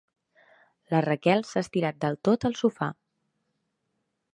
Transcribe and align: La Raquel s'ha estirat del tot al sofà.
La 0.93 1.01
Raquel 1.07 1.45
s'ha 1.49 1.63
estirat 1.67 2.01
del 2.07 2.19
tot 2.29 2.49
al 2.51 2.59
sofà. 2.65 2.89